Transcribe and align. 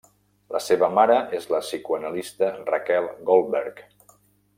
La 0.53 0.59
seva 0.67 0.87
mare 0.99 1.17
és 1.39 1.45
la 1.55 1.59
psicoanalista 1.65 2.49
Raquel 2.71 3.11
Goldberg. 3.29 3.85